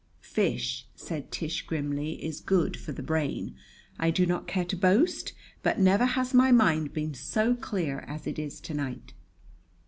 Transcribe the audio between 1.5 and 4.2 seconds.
grimly, "is good for the brain. I